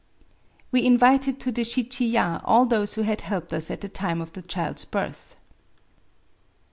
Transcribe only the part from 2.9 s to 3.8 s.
who had helped us